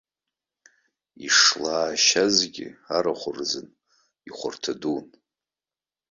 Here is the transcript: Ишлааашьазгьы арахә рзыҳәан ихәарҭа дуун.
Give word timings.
Ишлааашьазгьы 1.27 2.67
арахә 2.95 3.25
рзыҳәан 3.37 3.67
ихәарҭа 4.27 4.73
дуун. 4.81 5.07